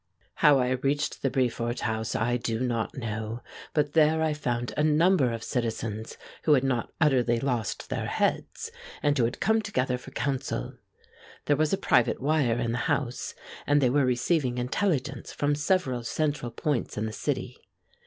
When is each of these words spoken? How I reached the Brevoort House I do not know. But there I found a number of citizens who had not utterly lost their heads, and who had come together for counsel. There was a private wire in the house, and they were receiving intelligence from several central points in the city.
How 0.37 0.57
I 0.57 0.71
reached 0.71 1.21
the 1.21 1.29
Brevoort 1.29 1.81
House 1.81 2.15
I 2.15 2.35
do 2.35 2.59
not 2.59 2.97
know. 2.97 3.43
But 3.75 3.93
there 3.93 4.23
I 4.23 4.33
found 4.33 4.73
a 4.75 4.83
number 4.83 5.31
of 5.31 5.43
citizens 5.43 6.17
who 6.41 6.53
had 6.53 6.63
not 6.63 6.91
utterly 6.99 7.39
lost 7.39 7.91
their 7.91 8.07
heads, 8.07 8.71
and 9.03 9.15
who 9.15 9.25
had 9.25 9.39
come 9.39 9.61
together 9.61 9.99
for 9.99 10.09
counsel. 10.09 10.73
There 11.45 11.55
was 11.55 11.71
a 11.71 11.77
private 11.77 12.19
wire 12.19 12.57
in 12.57 12.71
the 12.71 12.77
house, 12.89 13.35
and 13.67 13.79
they 13.79 13.91
were 13.91 14.03
receiving 14.03 14.57
intelligence 14.57 15.33
from 15.33 15.53
several 15.53 16.01
central 16.03 16.49
points 16.49 16.97
in 16.97 17.05
the 17.05 17.13
city. 17.13 17.57